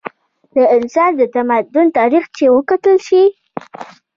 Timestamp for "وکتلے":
2.55-2.95